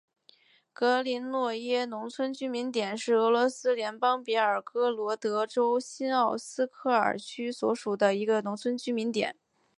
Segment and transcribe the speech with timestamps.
[0.73, 9.35] 格林诺耶农村居民点是俄罗斯联邦别尔哥罗德州新奥斯科尔区所属的一个农村居民点。